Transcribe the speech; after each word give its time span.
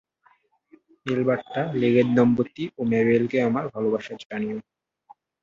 Alberta, 1.05 1.61
লেগেট-দম্পতি 1.81 2.63
ও 2.77 2.91
ম্যাবেলকে 2.91 3.37
আমার 3.47 3.65
ভালবাসা 3.73 4.13
জানিও। 4.21 4.57